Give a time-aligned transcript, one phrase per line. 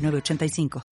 [0.00, 0.89] 985.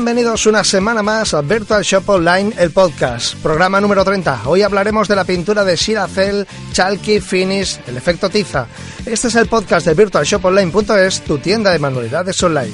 [0.00, 4.44] Bienvenidos una semana más a Virtual Shop Online, el podcast, programa número 30.
[4.46, 8.66] Hoy hablaremos de la pintura de Shiracel Chalky Finish, el efecto tiza.
[9.04, 12.72] Este es el podcast de virtualshoponline.es, tu tienda de manualidades online.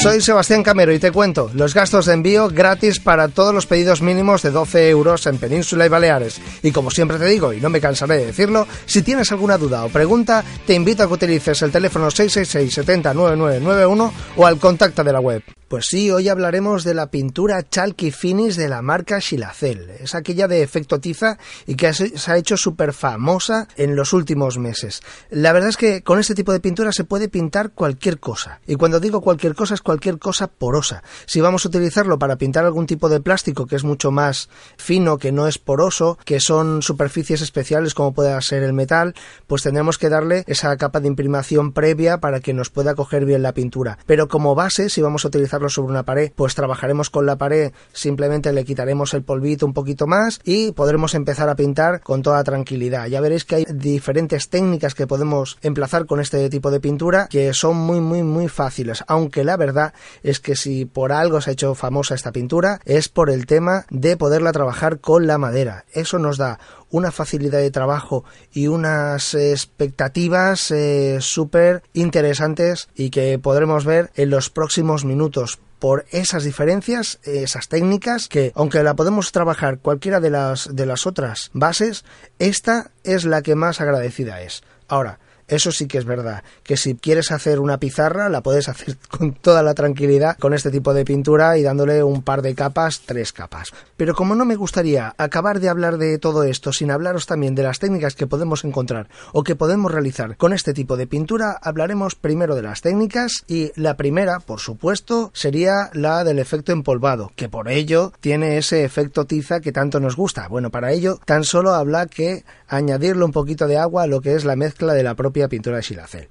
[0.00, 4.02] Soy Sebastián Camero y te cuento los gastos de envío gratis para todos los pedidos
[4.02, 6.40] mínimos de 12 euros en Península y Baleares.
[6.64, 9.84] Y como siempre te digo, y no me cansaré de decirlo, si tienes alguna duda
[9.84, 15.04] o pregunta, te invito a que utilices el teléfono 666 70 9991 o al contacto
[15.04, 15.40] de la web.
[15.68, 19.90] Pues sí, hoy hablaremos de la pintura Chalky Finish de la marca Shilacel.
[20.00, 24.56] Es aquella de efecto tiza y que se ha hecho súper famosa en los últimos
[24.56, 25.02] meses.
[25.28, 28.60] La verdad es que con este tipo de pintura se puede pintar cualquier cosa.
[28.66, 31.02] Y cuando digo cualquier cosa es cualquier cosa porosa.
[31.26, 35.18] Si vamos a utilizarlo para pintar algún tipo de plástico que es mucho más fino,
[35.18, 39.14] que no es poroso, que son superficies especiales como pueda ser el metal,
[39.46, 43.42] pues tendremos que darle esa capa de imprimación previa para que nos pueda coger bien
[43.42, 43.98] la pintura.
[44.06, 47.72] Pero como base, si vamos a utilizar sobre una pared, pues trabajaremos con la pared,
[47.92, 52.44] simplemente le quitaremos el polvito un poquito más y podremos empezar a pintar con toda
[52.44, 53.06] tranquilidad.
[53.06, 57.52] Ya veréis que hay diferentes técnicas que podemos emplazar con este tipo de pintura que
[57.52, 59.92] son muy muy muy fáciles, aunque la verdad
[60.22, 63.86] es que si por algo se ha hecho famosa esta pintura es por el tema
[63.90, 65.84] de poderla trabajar con la madera.
[65.92, 66.58] Eso nos da
[66.90, 74.30] una facilidad de trabajo y unas expectativas eh, súper interesantes y que podremos ver en
[74.30, 80.30] los próximos minutos por esas diferencias, esas técnicas, que aunque la podemos trabajar cualquiera de
[80.30, 82.04] las, de las otras bases,
[82.38, 84.62] esta es la que más agradecida es.
[84.88, 88.96] Ahora, eso sí que es verdad, que si quieres hacer una pizarra la puedes hacer
[89.08, 93.02] con toda la tranquilidad con este tipo de pintura y dándole un par de capas,
[93.04, 93.72] tres capas.
[93.96, 97.62] Pero como no me gustaría acabar de hablar de todo esto sin hablaros también de
[97.62, 102.14] las técnicas que podemos encontrar o que podemos realizar con este tipo de pintura, hablaremos
[102.14, 107.48] primero de las técnicas y la primera, por supuesto, sería la del efecto empolvado, que
[107.48, 110.48] por ello tiene ese efecto tiza que tanto nos gusta.
[110.48, 114.34] Bueno, para ello tan solo habla que añadirle un poquito de agua a lo que
[114.34, 116.28] es la mezcla de la propia pintura de Silacel.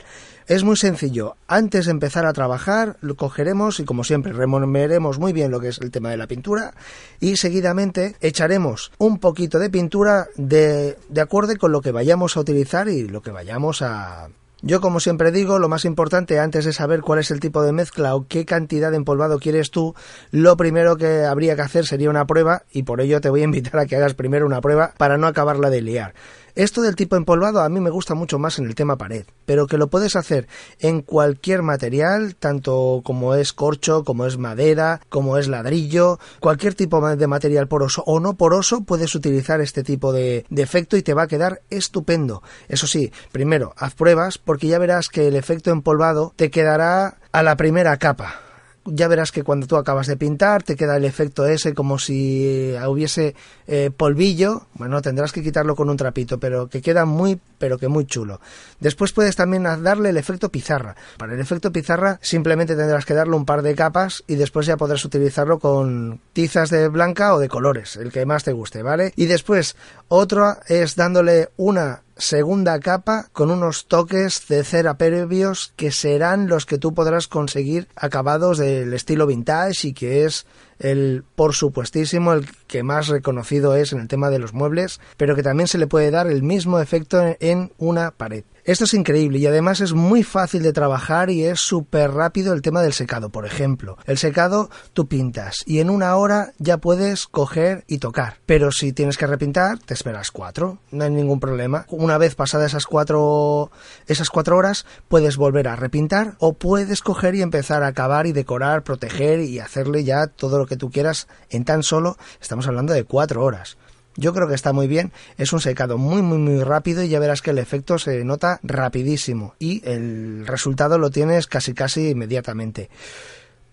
[0.48, 1.36] Es muy sencillo.
[1.48, 5.70] Antes de empezar a trabajar, lo cogeremos y como siempre removeremos muy bien lo que
[5.70, 6.74] es el tema de la pintura
[7.20, 12.40] y seguidamente echaremos un poquito de pintura de, de acuerdo con lo que vayamos a
[12.40, 14.30] utilizar y lo que vayamos a,
[14.68, 17.72] yo, como siempre digo, lo más importante antes de saber cuál es el tipo de
[17.72, 19.96] mezcla o qué cantidad de empolvado quieres tú,
[20.30, 23.46] lo primero que habría que hacer sería una prueba y por ello te voy a
[23.46, 26.14] invitar a que hagas primero una prueba para no acabarla de liar.
[26.54, 29.66] Esto del tipo empolvado a mí me gusta mucho más en el tema pared, pero
[29.66, 30.48] que lo puedes hacer
[30.80, 37.16] en cualquier material, tanto como es corcho, como es madera, como es ladrillo, cualquier tipo
[37.16, 41.24] de material poroso o no poroso, puedes utilizar este tipo de, efecto y te va
[41.24, 42.44] a quedar estupendo.
[42.68, 47.42] Eso sí, primero haz pruebas porque ya verás que el efecto empolvado te quedará a
[47.42, 48.47] la primera capa
[48.88, 52.76] ya verás que cuando tú acabas de pintar te queda el efecto ese como si
[52.88, 53.36] hubiese
[53.68, 54.68] eh, polvillo.
[54.74, 58.40] Bueno, tendrás que quitarlo con un trapito, pero que queda muy, pero que muy chulo.
[58.80, 60.96] Después puedes también darle el efecto pizarra.
[61.18, 64.78] Para el efecto pizarra simplemente tendrás que darle un par de capas y después ya
[64.78, 69.14] podrás utilizarlo con tizas de blanca o de colores, el que más te guste, ¿vale?
[69.16, 69.76] Y después
[70.08, 76.66] otra es dándole una segunda capa con unos toques de cera previos que serán los
[76.66, 80.46] que tú podrás conseguir acabados del estilo vintage y que es
[80.80, 85.36] el por supuestísimo el que más reconocido es en el tema de los muebles, pero
[85.36, 88.44] que también se le puede dar el mismo efecto en una pared.
[88.68, 92.62] Esto es increíble y además es muy fácil de trabajar y es súper rápido el
[92.62, 93.30] tema del secado.
[93.30, 98.40] Por ejemplo, el secado tú pintas y en una hora ya puedes coger y tocar.
[98.46, 100.80] Pero si tienes que repintar, te esperas cuatro.
[100.92, 101.86] No hay ningún problema.
[101.88, 103.72] Una vez pasadas esas cuatro,
[104.06, 108.34] esas cuatro horas, puedes volver a repintar o puedes coger y empezar a acabar y
[108.34, 112.94] decorar, proteger y hacerle ya todo lo que tú quieras en tan solo, estamos hablando
[112.94, 113.78] de cuatro horas.
[114.16, 117.20] Yo creo que está muy bien, es un secado muy muy muy rápido y ya
[117.20, 122.90] verás que el efecto se nota rapidísimo y el resultado lo tienes casi casi inmediatamente.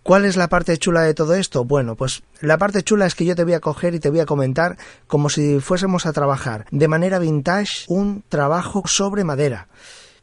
[0.03, 1.65] ¿Cuál es la parte chula de todo esto?
[1.65, 4.21] Bueno, pues la parte chula es que yo te voy a coger y te voy
[4.21, 4.77] a comentar
[5.07, 9.69] como si fuésemos a trabajar de manera vintage un trabajo sobre madera.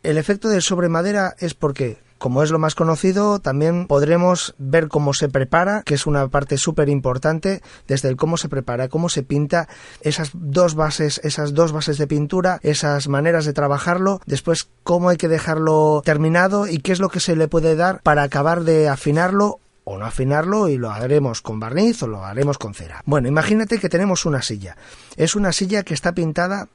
[0.04, 4.90] El efecto del sobre madera es porque como es lo más conocido, también podremos ver
[4.90, 9.10] cómo se prepara, que es una parte súper importante, desde el cómo se prepara, cómo
[9.10, 9.68] se pinta,
[10.02, 15.18] esas dos bases, esas dos bases de pintura, esas maneras de trabajarlo, después cómo hay
[15.18, 18.88] que dejarlo terminado y qué es lo que se le puede dar para acabar de
[18.88, 23.02] afinarlo o no afinarlo y lo haremos con barniz o lo haremos con cera.
[23.04, 24.78] Bueno, imagínate que tenemos una silla.
[25.18, 26.68] Es una silla que está pintada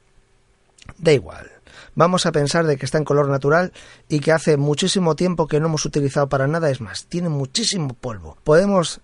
[0.98, 1.55] da igual
[1.94, 3.72] vamos a pensar de que está en color natural
[4.08, 7.94] y que hace muchísimo tiempo que no hemos utilizado para nada, es más, tiene muchísimo
[7.94, 8.36] polvo.
[8.44, 9.00] Podemos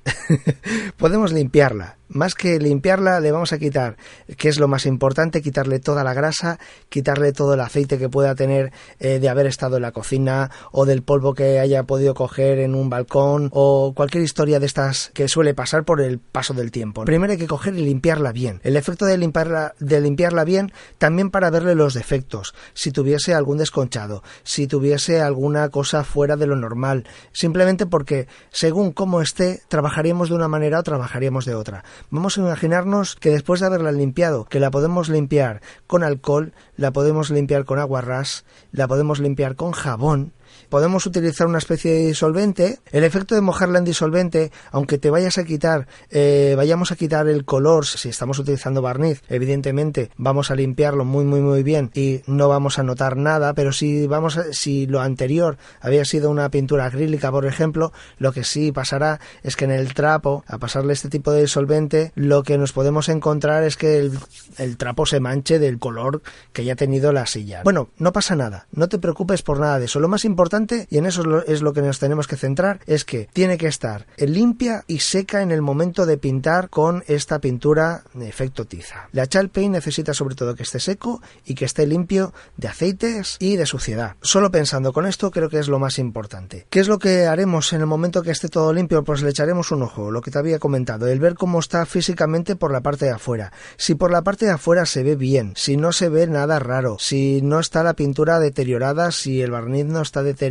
[0.97, 3.97] podemos limpiarla más que limpiarla, le vamos a quitar,
[4.37, 6.59] que es lo más importante, quitarle toda la grasa,
[6.89, 10.85] quitarle todo el aceite que pueda tener eh, de haber estado en la cocina o
[10.85, 15.29] del polvo que haya podido coger en un balcón o cualquier historia de estas que
[15.29, 17.05] suele pasar por el paso del tiempo.
[17.05, 18.61] Primero hay que coger y limpiarla bien.
[18.63, 23.59] El efecto de limpiarla, de limpiarla bien también para verle los defectos, si tuviese algún
[23.59, 30.29] desconchado, si tuviese alguna cosa fuera de lo normal, simplemente porque según cómo esté, trabajaríamos
[30.29, 31.85] de una manera o trabajaríamos de otra.
[32.11, 36.93] Vamos a imaginarnos que después de haberla limpiado, que la podemos limpiar con alcohol, la
[36.93, 40.33] podemos limpiar con agua ras, la podemos limpiar con jabón,
[40.69, 42.79] podemos utilizar una especie de disolvente.
[42.91, 47.29] El efecto de mojarla en disolvente, aunque te vayas a quitar, eh, vayamos a quitar
[47.29, 52.23] el color, si estamos utilizando barniz, evidentemente vamos a limpiarlo muy muy muy bien y
[52.27, 56.51] no vamos a notar nada, pero si vamos a, si lo anterior había sido una
[56.51, 60.93] pintura acrílica, por ejemplo, lo que sí pasará es que en el trapo, a pasarle
[60.93, 64.19] este tipo de disolvente, lo que nos podemos encontrar es que el,
[64.59, 66.23] el trapo se manche del color
[66.53, 67.63] que haya tenido la silla.
[67.65, 70.01] Bueno, no pasa nada, no te preocupes por nada de eso.
[70.01, 70.52] Lo más importante
[70.91, 74.07] y en eso es lo que nos tenemos que centrar, es que tiene que estar
[74.19, 79.09] limpia y seca en el momento de pintar con esta pintura de efecto tiza.
[79.13, 83.37] La chal paint necesita sobre todo que esté seco y que esté limpio de aceites
[83.39, 84.17] y de suciedad.
[84.21, 86.67] Solo pensando con esto creo que es lo más importante.
[86.69, 89.05] ¿Qué es lo que haremos en el momento que esté todo limpio?
[89.05, 92.57] Pues le echaremos un ojo, lo que te había comentado, el ver cómo está físicamente
[92.57, 93.53] por la parte de afuera.
[93.79, 96.99] Si por la parte de afuera se ve bien, si no se ve nada raro,
[96.99, 100.42] si no está la pintura deteriorada, si el barniz no está deteriorado,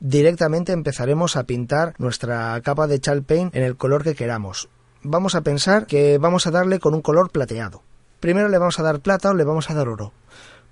[0.00, 4.68] directamente empezaremos a pintar nuestra capa de chal paint en el color que queramos.
[5.02, 7.82] Vamos a pensar que vamos a darle con un color plateado.
[8.20, 10.12] Primero le vamos a dar plata o le vamos a dar oro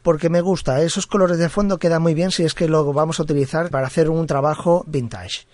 [0.05, 0.83] porque me gusta.
[0.83, 3.87] Esos colores de fondo quedan muy bien si es que lo vamos a utilizar para
[3.89, 5.47] hacer un trabajo vintage.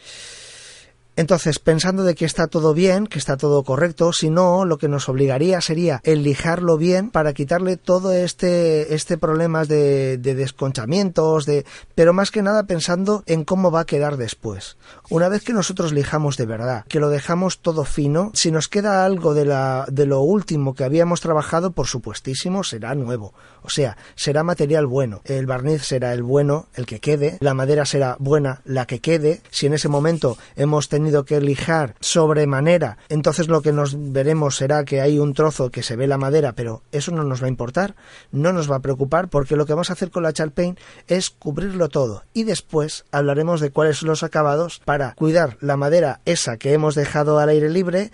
[1.20, 4.88] Entonces, pensando de que está todo bien, que está todo correcto, si no, lo que
[4.88, 11.44] nos obligaría sería el lijarlo bien para quitarle todo este, este problemas de, de desconchamientos,
[11.44, 14.78] de, pero más que nada pensando en cómo va a quedar después.
[15.11, 19.05] Una vez que nosotros lijamos de verdad, que lo dejamos todo fino, si nos queda
[19.05, 23.34] algo de, la, de lo último que habíamos trabajado, por supuestísimo, será nuevo.
[23.62, 25.21] O sea, será material bueno.
[25.25, 27.39] El barniz será el bueno, el que quede.
[27.41, 29.41] La madera será buena, la que quede.
[29.51, 34.85] Si en ese momento hemos tenido que lijar sobremanera, entonces lo que nos veremos será
[34.85, 37.51] que hay un trozo que se ve la madera, pero eso no nos va a
[37.51, 37.95] importar,
[38.33, 40.79] no nos va a preocupar, porque lo que vamos a hacer con la chalpain
[41.09, 46.21] es cubrirlo todo y después hablaremos de cuáles son los acabados para cuidar la madera
[46.25, 48.11] esa que hemos dejado al aire libre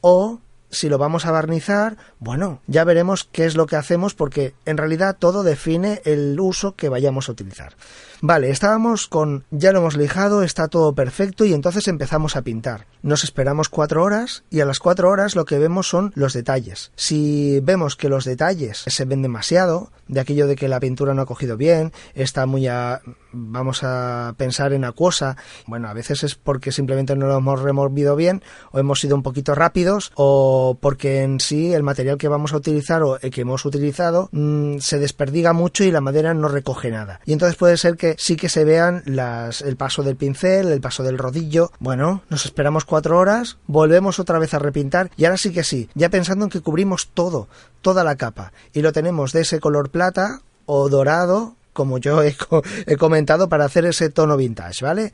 [0.00, 4.54] o si lo vamos a barnizar, bueno, ya veremos qué es lo que hacemos porque
[4.64, 7.74] en realidad todo define el uso que vayamos a utilizar.
[8.20, 12.86] Vale, estábamos con ya lo hemos lijado, está todo perfecto y entonces empezamos a pintar.
[13.00, 16.90] Nos esperamos cuatro horas y a las cuatro horas lo que vemos son los detalles.
[16.96, 21.22] Si vemos que los detalles se ven demasiado, de aquello de que la pintura no
[21.22, 26.34] ha cogido bien, está muy a, vamos a pensar en acuosa, bueno, a veces es
[26.34, 31.22] porque simplemente no lo hemos removido bien o hemos sido un poquito rápidos o porque
[31.22, 34.98] en sí el material que vamos a utilizar o el que hemos utilizado mm, se
[34.98, 37.20] desperdiga mucho y la madera no recoge nada.
[37.24, 40.80] Y entonces puede ser que sí que se vean las, el paso del pincel, el
[40.80, 41.70] paso del rodillo.
[41.80, 45.88] Bueno, nos esperamos cuatro horas, volvemos otra vez a repintar y ahora sí que sí,
[45.94, 47.48] ya pensando en que cubrimos todo,
[47.82, 52.36] toda la capa y lo tenemos de ese color plata o dorado, como yo he,
[52.86, 55.12] he comentado, para hacer ese tono vintage, ¿vale?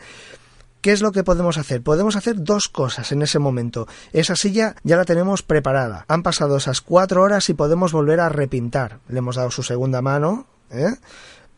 [0.84, 1.80] ¿Qué es lo que podemos hacer?
[1.80, 3.88] Podemos hacer dos cosas en ese momento.
[4.12, 6.04] Esa silla ya la tenemos preparada.
[6.08, 8.98] Han pasado esas cuatro horas y podemos volver a repintar.
[9.08, 10.94] Le hemos dado su segunda mano, ¿eh?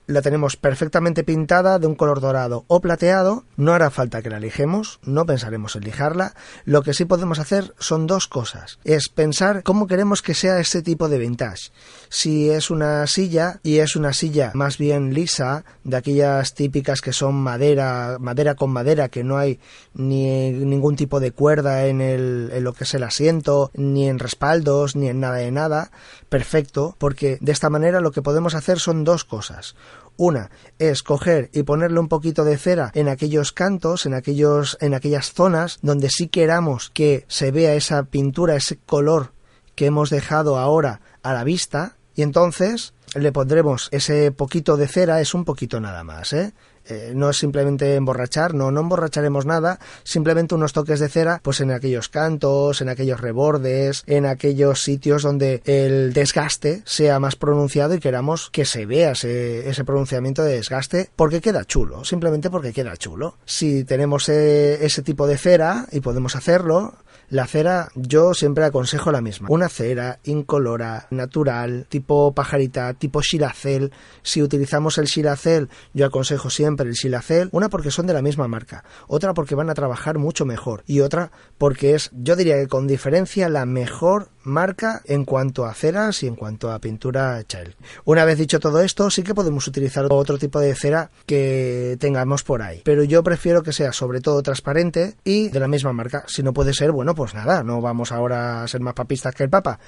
[0.07, 4.41] La tenemos perfectamente pintada de un color dorado o plateado, no hará falta que la
[4.41, 6.35] lijemos, no pensaremos en lijarla,
[6.65, 10.83] lo que sí podemos hacer son dos cosas, es pensar cómo queremos que sea este
[10.83, 11.71] tipo de vintage.
[12.09, 17.13] Si es una silla y es una silla más bien lisa, de aquellas típicas que
[17.13, 19.59] son madera, madera con madera, que no hay
[19.95, 24.19] ni ningún tipo de cuerda en, el, en lo que es el asiento, ni en
[24.19, 25.91] respaldos, ni en nada de nada,
[26.29, 29.75] perfecto, porque de esta manera lo que podemos hacer son dos cosas.
[30.17, 34.95] Una es coger y ponerle un poquito de cera en aquellos cantos, en aquellos, en
[34.95, 39.33] aquellas zonas donde sí queramos que se vea esa pintura, ese color
[39.75, 45.21] que hemos dejado ahora a la vista, y entonces le pondremos ese poquito de cera,
[45.21, 46.55] es un poquito nada más, ¿eh?
[46.89, 51.61] Eh, no es simplemente emborrachar, no, no emborracharemos nada, simplemente unos toques de cera, pues
[51.61, 57.95] en aquellos cantos, en aquellos rebordes, en aquellos sitios donde el desgaste sea más pronunciado
[57.95, 62.73] y queramos que se vea ese, ese pronunciamiento de desgaste, porque queda chulo, simplemente porque
[62.73, 63.37] queda chulo.
[63.45, 66.95] Si tenemos eh, ese tipo de cera y podemos hacerlo,
[67.29, 69.49] la cera yo siempre aconsejo la misma.
[69.51, 73.93] Una cera incolora, natural, tipo pajarita, tipo shiracel.
[74.23, 77.49] Si utilizamos el shiracel, yo aconsejo siempre el shiracel.
[77.53, 81.01] Una porque son de la misma marca, otra porque van a trabajar mucho mejor y
[81.01, 86.23] otra porque es, yo diría que con diferencia, la mejor marca en cuanto a ceras
[86.23, 87.75] y en cuanto a pintura Child.
[88.05, 92.43] Una vez dicho todo esto, sí que podemos utilizar otro tipo de cera que tengamos
[92.43, 96.25] por ahí, pero yo prefiero que sea sobre todo transparente y de la misma marca.
[96.27, 99.43] Si no puede ser, bueno, pues nada, no vamos ahora a ser más papistas que
[99.43, 99.79] el Papa.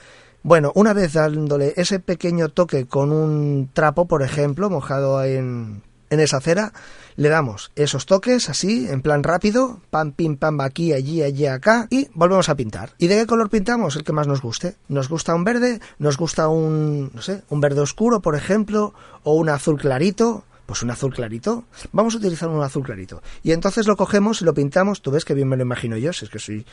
[0.42, 6.20] Bueno, una vez dándole ese pequeño toque con un trapo, por ejemplo, mojado en, en
[6.20, 6.72] esa cera,
[7.16, 11.86] le damos esos toques así, en plan rápido, pam, pim, pam, aquí, allí, allí, acá,
[11.90, 12.94] y volvemos a pintar.
[12.98, 13.96] ¿Y de qué color pintamos?
[13.96, 14.76] El que más nos guste.
[14.88, 15.80] ¿Nos gusta un verde?
[15.98, 18.94] ¿Nos gusta un, no sé, un verde oscuro, por ejemplo?
[19.24, 20.44] ¿O un azul clarito?
[20.66, 21.64] Pues un azul clarito.
[21.92, 23.22] Vamos a utilizar un azul clarito.
[23.42, 25.00] Y entonces lo cogemos y lo pintamos.
[25.00, 26.66] Tú ves que bien me lo imagino yo, si es que soy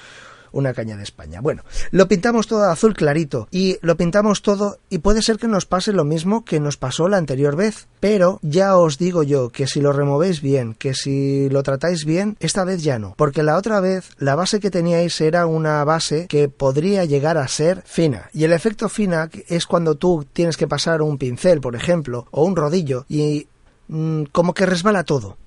[0.56, 1.42] una caña de España.
[1.42, 5.66] Bueno, lo pintamos todo azul clarito y lo pintamos todo y puede ser que nos
[5.66, 9.68] pase lo mismo que nos pasó la anterior vez, pero ya os digo yo que
[9.68, 13.58] si lo removéis bien, que si lo tratáis bien, esta vez ya no, porque la
[13.58, 18.30] otra vez la base que teníais era una base que podría llegar a ser fina
[18.34, 22.44] y el efecto fina es cuando tú tienes que pasar un pincel, por ejemplo, o
[22.44, 23.48] un rodillo y
[23.88, 25.38] Mm, como que resbala todo.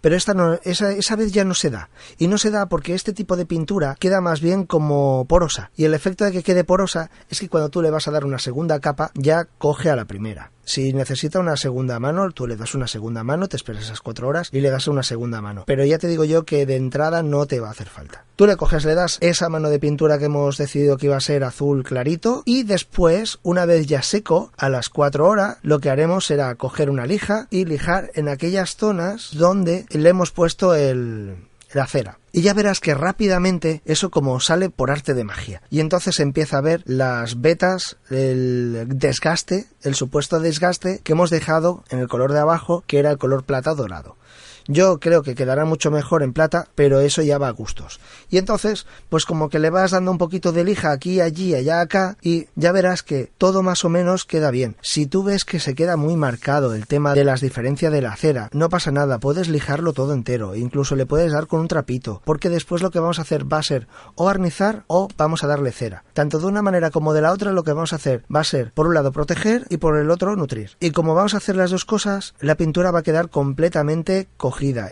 [0.00, 1.90] Pero esta, no, esa, esa vez ya no se da.
[2.18, 5.70] Y no se da porque este tipo de pintura queda más bien como porosa.
[5.76, 8.24] Y el efecto de que quede porosa es que cuando tú le vas a dar
[8.24, 10.50] una segunda capa ya coge a la primera.
[10.64, 14.28] Si necesita una segunda mano, tú le das una segunda mano, te esperas esas cuatro
[14.28, 15.64] horas y le das una segunda mano.
[15.66, 18.24] Pero ya te digo yo que de entrada no te va a hacer falta.
[18.36, 21.20] Tú le coges, le das esa mano de pintura que hemos decidido que iba a
[21.20, 25.90] ser azul clarito y después, una vez ya seco, a las cuatro horas, lo que
[25.90, 31.36] haremos será coger una lija y lijar en aquellas zonas donde le hemos puesto el,
[31.72, 32.18] la cera.
[32.32, 35.62] Y ya verás que rápidamente eso como sale por arte de magia.
[35.70, 41.84] Y entonces empieza a ver las vetas, el desgaste, el supuesto desgaste que hemos dejado
[41.90, 44.16] en el color de abajo, que era el color plata dorado.
[44.66, 48.00] Yo creo que quedará mucho mejor en plata, pero eso ya va a gustos.
[48.30, 51.80] Y entonces, pues como que le vas dando un poquito de lija aquí, allí, allá,
[51.80, 54.76] acá, y ya verás que todo más o menos queda bien.
[54.80, 58.16] Si tú ves que se queda muy marcado el tema de las diferencias de la
[58.16, 62.22] cera, no pasa nada, puedes lijarlo todo entero, incluso le puedes dar con un trapito,
[62.24, 65.46] porque después lo que vamos a hacer va a ser o barnizar o vamos a
[65.46, 66.04] darle cera.
[66.12, 68.44] Tanto de una manera como de la otra, lo que vamos a hacer va a
[68.44, 70.72] ser, por un lado, proteger y por el otro, nutrir.
[70.80, 74.28] Y como vamos a hacer las dos cosas, la pintura va a quedar completamente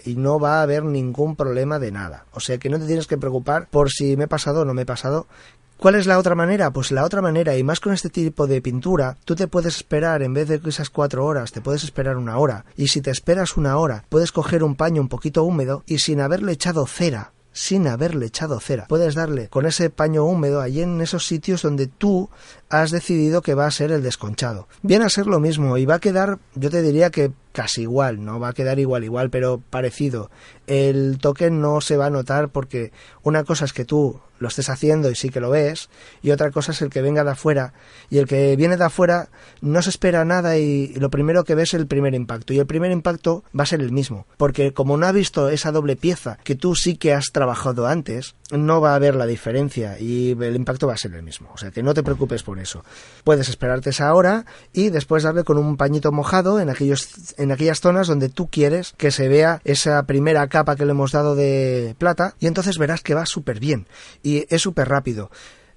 [0.05, 2.25] y no va a haber ningún problema de nada.
[2.33, 4.75] O sea que no te tienes que preocupar por si me he pasado o no
[4.75, 5.27] me he pasado.
[5.77, 6.73] ¿Cuál es la otra manera?
[6.73, 10.23] Pues la otra manera, y más con este tipo de pintura, tú te puedes esperar,
[10.23, 12.67] en vez de esas cuatro horas, te puedes esperar una hora.
[12.77, 16.21] Y si te esperas una hora, puedes coger un paño un poquito húmedo y sin
[16.21, 18.87] haberle echado cera, sin haberle echado cera.
[18.89, 22.29] Puedes darle con ese paño húmedo allí en esos sitios donde tú
[22.69, 24.69] has decidido que va a ser el desconchado.
[24.83, 28.25] Viene a ser lo mismo y va a quedar, yo te diría que casi igual,
[28.25, 30.31] no va a quedar igual, igual, pero parecido.
[30.67, 32.93] El toque no se va a notar porque
[33.23, 35.91] una cosa es que tú lo estés haciendo y sí que lo ves,
[36.23, 37.75] y otra cosa es el que venga de afuera,
[38.09, 39.29] y el que viene de afuera
[39.61, 42.67] no se espera nada y lo primero que ves es el primer impacto, y el
[42.67, 46.39] primer impacto va a ser el mismo, porque como no ha visto esa doble pieza
[46.43, 50.57] que tú sí que has trabajado antes, no va a haber la diferencia y el
[50.57, 52.83] impacto va a ser el mismo, o sea que no te preocupes por eso.
[53.25, 57.81] Puedes esperarte esa hora y después darle con un pañito mojado en aquellos en aquellas
[57.81, 61.95] zonas donde tú quieres que se vea esa primera capa que le hemos dado de
[61.99, 63.87] plata y entonces verás que va súper bien
[64.23, 65.31] y es súper rápido.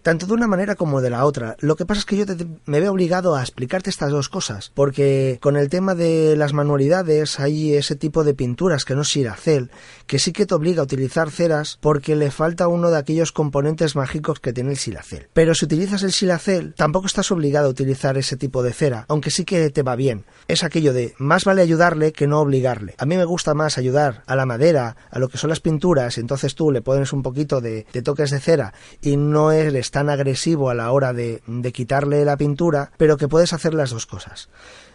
[0.03, 1.55] Tanto de una manera como de la otra.
[1.59, 2.25] Lo que pasa es que yo
[2.65, 7.39] me veo obligado a explicarte estas dos cosas, porque con el tema de las manualidades
[7.39, 9.71] hay ese tipo de pinturas que no es Siracel,
[10.05, 13.95] que sí que te obliga a utilizar ceras porque le falta uno de aquellos componentes
[13.95, 15.29] mágicos que tiene el silacel.
[15.33, 19.31] Pero si utilizas el silacel, tampoco estás obligado a utilizar ese tipo de cera, aunque
[19.31, 20.25] sí que te va bien.
[20.47, 22.95] Es aquello de más vale ayudarle que no obligarle.
[22.97, 26.17] A mí me gusta más ayudar a la madera, a lo que son las pinturas,
[26.17, 30.09] entonces tú le pones un poquito de, de toques de cera y no eres tan
[30.09, 34.49] agresivo a la hora de, quitarle la pintura, pero que puedes hacer las dos cosas.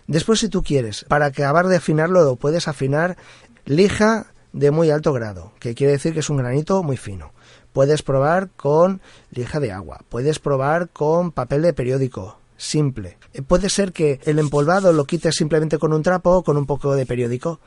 [0.08, 3.16] Después, si tú quieres, para acabar de afinarlo, lo puedes afinar
[3.64, 7.30] lija de muy alto grado, que quiere decir que es un granito muy fino.
[7.72, 9.00] Puedes probar con
[9.30, 13.18] lija de agua, puedes probar con papel de periódico, simple.
[13.34, 16.66] Eh, puede ser que el empolvado lo quites simplemente con un trapo o con un
[16.66, 17.60] poco de periódico.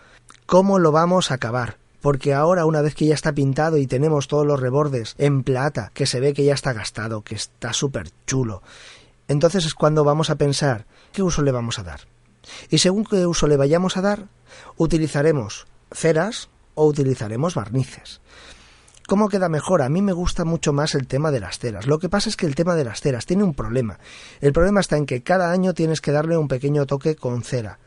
[0.45, 1.77] ¿Cómo lo vamos a acabar?
[2.01, 5.91] Porque ahora una vez que ya está pintado y tenemos todos los rebordes en plata,
[5.93, 8.62] que se ve que ya está gastado, que está súper chulo,
[9.27, 12.01] entonces es cuando vamos a pensar qué uso le vamos a dar.
[12.70, 14.27] Y según qué uso le vayamos a dar,
[14.77, 18.20] utilizaremos ceras o utilizaremos barnices.
[19.08, 19.81] ¿Cómo queda mejor?
[19.81, 21.86] A mí me gusta mucho más el tema de las ceras.
[21.86, 24.00] Lo que pasa es que el tema de las ceras tiene un problema.
[24.39, 27.79] El problema está en que cada año tienes que darle un pequeño toque con cera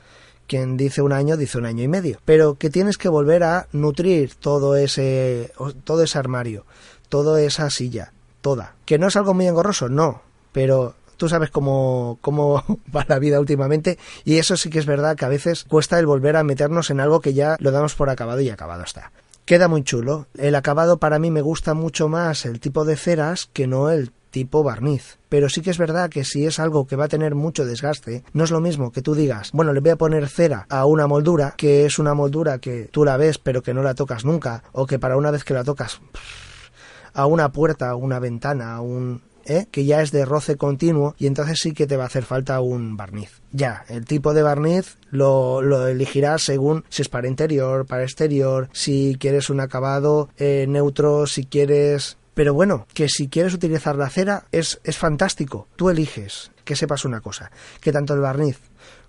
[0.46, 3.68] quien dice un año dice un año y medio, pero que tienes que volver a
[3.72, 5.52] nutrir todo ese
[5.84, 6.64] todo ese armario,
[7.08, 8.74] toda esa silla, toda.
[8.84, 10.22] Que no es algo muy engorroso, no,
[10.52, 12.62] pero tú sabes cómo, cómo
[12.94, 16.06] va la vida últimamente y eso sí que es verdad que a veces cuesta el
[16.06, 19.12] volver a meternos en algo que ya lo damos por acabado y acabado está.
[19.44, 20.26] Queda muy chulo.
[20.38, 24.10] El acabado para mí me gusta mucho más el tipo de ceras que no el
[24.34, 25.20] tipo barniz.
[25.28, 28.24] Pero sí que es verdad que si es algo que va a tener mucho desgaste,
[28.32, 31.06] no es lo mismo que tú digas, bueno, le voy a poner cera a una
[31.06, 34.64] moldura, que es una moldura que tú la ves pero que no la tocas nunca,
[34.72, 36.00] o que para una vez que la tocas
[37.12, 39.66] a una puerta, a una ventana, a un ¿eh?
[39.70, 42.60] que ya es de roce continuo y entonces sí que te va a hacer falta
[42.60, 43.40] un barniz.
[43.52, 48.68] Ya, el tipo de barniz lo, lo elegirás según si es para interior, para exterior,
[48.72, 54.10] si quieres un acabado eh, neutro, si quieres pero bueno, que si quieres utilizar la
[54.10, 55.68] cera es, es fantástico.
[55.76, 56.50] Tú eliges.
[56.64, 57.50] Que sepas una cosa,
[57.80, 58.58] que tanto el barniz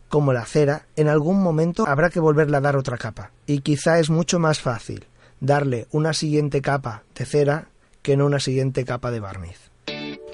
[0.10, 3.32] como la cera, en algún momento habrá que volverle a dar otra capa.
[3.46, 5.08] Y quizá es mucho más fácil
[5.39, 7.70] darle una siguiente capa de cera
[8.01, 9.72] que no una siguiente capa de barniz.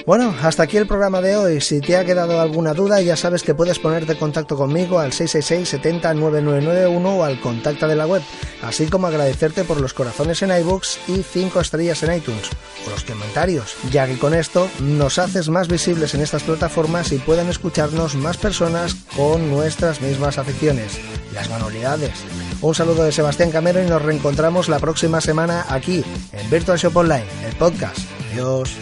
[0.06, 1.62] Bueno, hasta aquí el programa de hoy.
[1.62, 5.14] Si te ha quedado alguna duda, ya sabes que puedes ponerte en contacto conmigo al
[5.14, 8.22] 666 70 9991 o al contacto de la web,
[8.64, 12.50] así como agradecerte por los corazones en iBooks y 5 estrellas en iTunes
[12.86, 17.20] o los comentarios, ya que con esto nos haces más visibles en estas plataformas y
[17.20, 21.00] pueden escucharnos más personas con nuestras mismas aficiones,
[21.34, 22.12] las manualidades.
[22.62, 26.96] Un saludo de Sebastián Camero y nos reencontramos la próxima semana aquí en Virtual Shop
[26.96, 28.00] Online, el podcast.
[28.34, 28.78] Adiós.